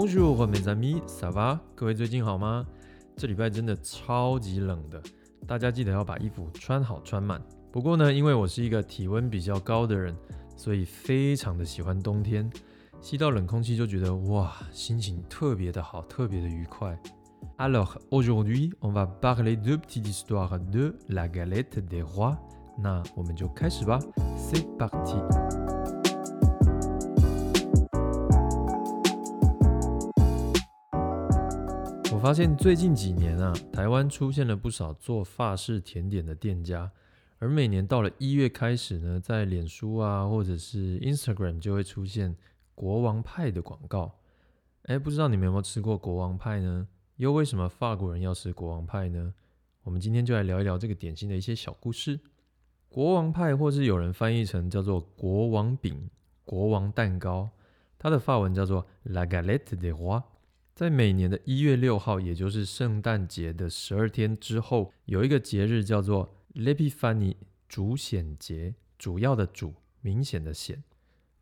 [0.00, 1.58] Bonjour mes amis, ça va？
[1.74, 2.64] 各位最近好吗？
[3.16, 5.02] 这礼拜真的超级冷的，
[5.44, 7.42] 大家记得要把衣服穿好穿满。
[7.72, 10.14] 不过呢，因为我是一个体温比较高的人，
[10.56, 12.48] 所以非常的喜欢冬天，
[13.00, 16.96] 吸到冷空气就觉得哇，心情特别的好，特别的愉快。
[17.56, 22.36] Alors aujourd'hui, on va parler de petites histoires de la galette des rois。
[22.80, 23.98] 那我们就开始吧
[24.36, 25.67] ，C'est parti。
[32.18, 36.90] 我发现最近几年啊，台湾出现了不少做法式甜点的店家，
[37.38, 42.34] 而每年到了一月开始呢，在脸书啊或者是 Instagram 就会出现
[42.74, 44.12] 国王派的广告。
[44.86, 46.88] 哎，不知道你们有没有吃过国王派呢？
[47.18, 49.32] 又为什么法国人要吃国王派呢？
[49.84, 52.18] 我们今天就来聊一聊这个点心的一些小故事。
[52.88, 56.10] 国王派，或是有人翻译成叫做国王饼、
[56.44, 57.48] 国王蛋糕，
[57.96, 60.24] 它的法文叫做 La Galette des Rois。
[60.78, 67.34] 在每年的一月六号，也就是圣诞节的十二天之后，有一个节日叫做 L'Epiphanie
[67.68, 70.84] 主显节，主要的主，明显的显。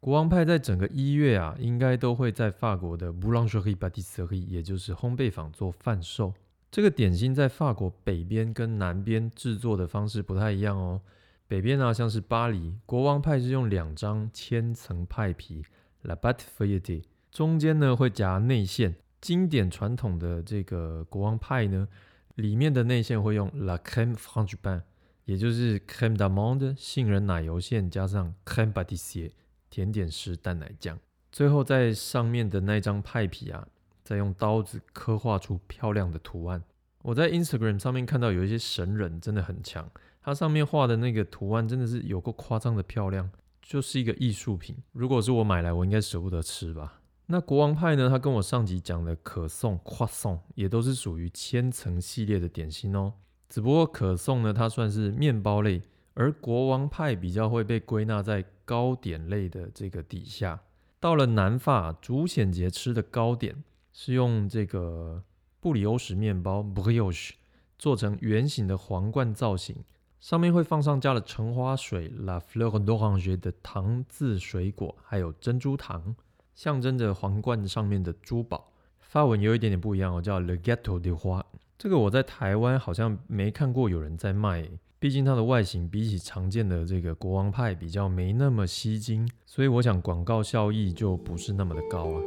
[0.00, 6.32] 国王派在整个一月啊，应该都会在法国的 Boulangerie Pâtisserie，也就是烘焙坊做贩售。
[6.70, 11.02] 这个点心在法国北边跟南边制作的方式不太一样哦。
[11.46, 15.62] 北边呢，像是巴黎，国王派是用两张千层派皮
[16.00, 18.94] （La b a t f e u i l t e 中间呢会夹内馅。
[19.20, 21.88] 经典传统的这个国王派呢，
[22.34, 24.82] 里面的内馅会用 La crème frangipane，
[25.24, 29.32] 也就是 crème d'amande 杏仁奶油馅加上 crème pâtissier。
[29.68, 30.98] 甜点师蛋奶酱，
[31.30, 33.66] 最后在上面的那张派皮啊，
[34.02, 36.62] 再用刀子刻画出漂亮的图案。
[37.02, 39.90] 我在 Instagram 上面看到有一些神人真的很强，
[40.22, 43.28] 它上面画的那个图案真的是有够夸张的漂亮，
[43.60, 44.76] 就是一个艺术品。
[44.92, 47.00] 如果是我买来，我应该舍不得吃吧。
[47.28, 48.08] 那国王派呢？
[48.08, 53.14] 它跟我上集讲的可颂、夸颂也都是属于千层系列的点心哦。
[53.48, 55.82] 只不过可颂呢，它算是面包类。
[56.14, 60.60] 而国王派比较会被归纳在糕点类的这个底下。
[60.98, 65.22] 到了南法，主显节吃的糕点是用这个
[65.60, 67.32] 布里欧什面包 （brioche）
[67.76, 69.76] 做成圆形的皇冠造型，
[70.20, 76.16] 上面会放上加了橙花水 （la fleur d'orange） 的糖渍水果，还有珍珠糖，
[76.56, 78.72] 象征着皇冠上面的珠宝。
[78.98, 81.40] 发文有一点点不一样哦，叫 le gâteau de roi。
[81.78, 84.68] 这个我在台湾好像没看过有人在卖。
[84.98, 92.22] 毕竟它的外形比起常见的这个国王派比较没那么吸睛，所以我想广告效益就不是那么的高啊。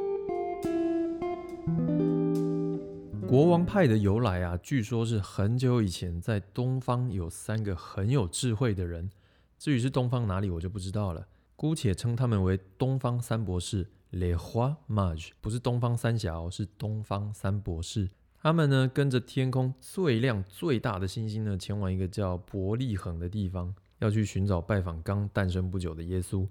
[3.28, 9.10] 国王派的由来啊，据说是很久以前在东方有三个很有智慧的人，
[9.58, 18.10] 至于是东方哪里我就不知道了，姑且称他们为东方三博士 （Le Roi Mage），不是东方三侠哦，是东方三博士。
[18.42, 26.48] 他们呢，跟着天空最亮最大的星星呢，前往一个叫伯利恒的地方，要去寻找拜访刚诞生不久的耶稣。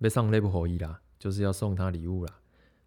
[0.00, 2.38] 被上雷布侯伊啦，就是要送他礼物啦。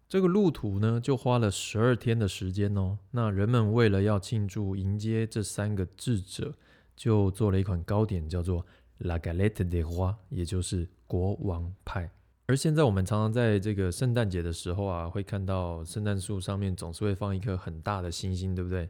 [0.08, 2.98] 这个路途呢，就花了十二天的时间哦。
[3.10, 6.54] 那人们为了要庆祝迎接这三个智者，
[6.94, 8.64] 就做了一款糕点，叫做
[8.98, 12.10] La Galette des Rois，也就是国王派。
[12.48, 18.88] 而现在我们常常在这个圣诞节的时候啊，会看到圣诞树上面总是会放一颗很大的星星，对不对？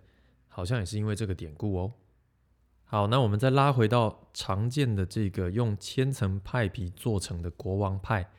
[0.48, 1.92] 好像也是因为这个典故哦。
[2.84, 8.30] 好，那我们再拉回到常见的这个用千层派皮做成的国王派，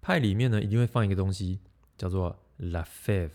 [0.00, 1.58] 派里面呢一定会放一个东西，
[1.98, 3.30] 叫做 la fève。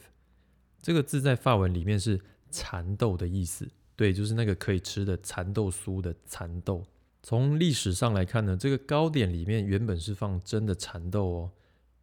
[0.82, 6.86] 这个字在法文里面是蚕豆的意思，对，就是那个可以吃的蚕豆酥的蚕豆。
[7.28, 11.52] 从历史上来看呢，这个糕点里面原本是放真的蚕豆哦。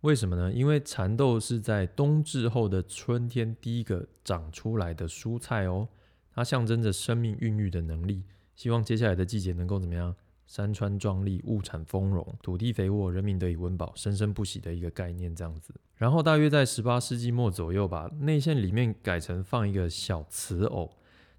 [0.02, 0.52] 为什么呢？
[0.52, 5.88] 因为蚕豆是在冬至后的春天第一个长出来的蔬菜哦，
[6.34, 8.22] 它象征着生命孕育的能力。
[8.54, 10.14] 希望接下来的季节能够怎么样？
[10.46, 15.72] 山川壮丽，物产丰荣，土地肥沃，人民得以温饱，生生不息的一个概念这样子。
[15.96, 20.92] 然后大约在十八世纪末左右吧，内馅里面改成放一个小瓷偶。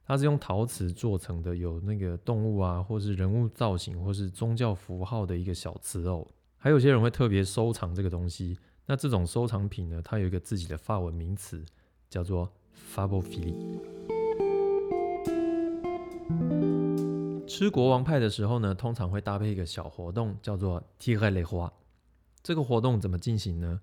[0.08, 6.28] 它是用陶瓷做成的，有那个动物啊，或是人物造型，或是宗教符号的一个小瓷偶。
[6.58, 8.58] 还有些人会特别收藏这个东西。
[8.86, 11.66] 那这种收藏品呢，它有一个自己的法文名词，
[12.08, 12.48] 叫做
[12.94, 13.56] fabophilie。
[17.48, 21.72] 吃国王派的时候呢，通常会搭配一个小活动，叫做 t i r e l e 花。
[22.44, 23.82] 这个活动怎么进行呢？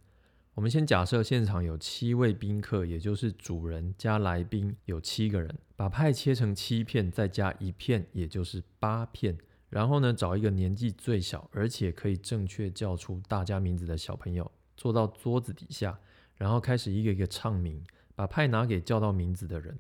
[0.55, 9.39] 我们先假设现场有七位宾客，也就是主人加来宾有七个人，把派切成七片，再加一片，也就是八片。
[9.71, 15.99] 然后呢，找一个年纪最小，而且可以正确叫出大家名字的小朋友，坐到桌子底下，
[16.37, 17.83] 然后开始一个一个唱名，
[18.15, 19.79] 把派拿给叫到名字的人。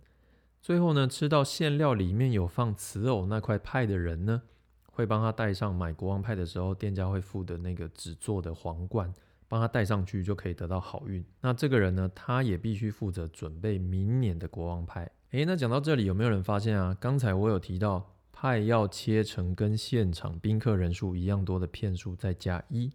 [0.63, 4.41] 最后呢，吃到馅料里面有放瓷藕那块派的人呢，
[4.87, 9.13] 会帮他带上买国王派的时候店家会附的那个纸做的皇冠，
[9.53, 11.23] 帮他带上去就可以得到好运。
[11.43, 15.11] 那这个人呢，他也必须负责准备明年的国王派。
[15.33, 16.97] 诶，那讲到这里，有没有人发现啊？
[16.99, 22.91] 刚才我有提到派要切成跟现场宾客人数一样多的片数，再加一。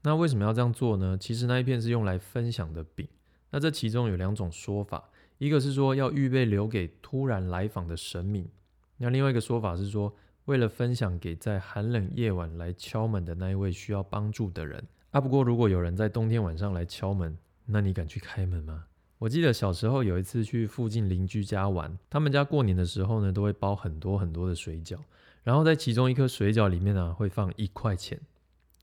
[0.00, 1.18] 那为什么要这样做呢？
[1.20, 3.06] 其实那一片是用来分享的饼。
[3.50, 5.10] 那这其中有两种说法。
[5.36, 8.48] 一个是说要预备留给突然来访的神明，
[8.96, 10.16] 那另外一个说法是说，
[10.46, 14.82] 为了分享给在寒冷夜晚来敲门的那一位需要帮助的人
[15.14, 15.20] 啊。
[15.20, 18.84] 不过如果有人在冬天晚上来敲门，那你敢去开门吗？
[19.18, 24.98] 我记得小时候有一次去附近邻居家玩，他们家过年的时候呢，都会包很多很多的水饺，
[25.44, 28.20] 然后在其中一颗水饺里面呢，会放一块钱，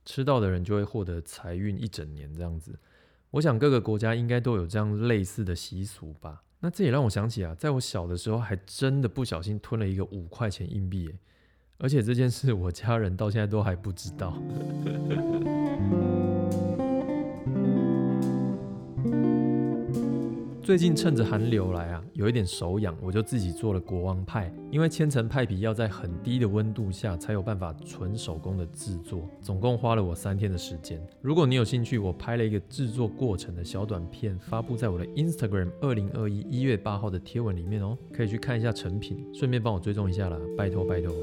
[0.05, 2.79] 吃到的人就会获得财运一整年这样子。
[3.31, 6.41] 我想各个国家应该都有这样类似的习俗吧。
[6.61, 11.13] 那这也让我想起啊，在我小的时候还真的不小心吞了一个五块钱硬币，
[11.77, 14.41] 而且这件事我家人到现在都还不知道。
[20.71, 24.49] 最近趁着寒流来啊，有一点手痒，我就自己做了国王派。
[24.71, 31.05] 因为千层派皮要在很低的温度下才有办法纯手工的制作，总共花了我三天的时间。
[31.21, 41.13] 如果你有兴趣，我拍了一个制作过程的小短片，发布在我的 Instagram 二零二一一月八号的贴文里面哦，可以去看一下成品，顺便帮我追踪一下啦，拜托拜托。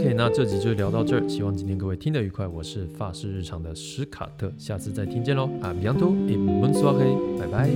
[0.00, 2.46] OK，那这集就聊到这儿，希望今天各位听得愉快。
[2.46, 5.46] 我是发式日常的史卡特，下次再听见喽。
[5.60, 7.04] i'm yantu i 多，一 n 刷黑，
[7.38, 7.68] 拜拜。